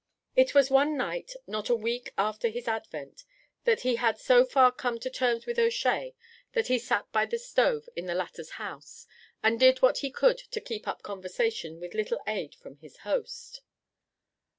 [0.35, 3.23] It was one night, not a week after his advent,
[3.65, 6.15] that he had so far come to terms with O'Shea
[6.53, 9.05] that he sat by the stove in the latter's house,
[9.43, 13.61] and did what he could to keep up conversation with little aid from his host.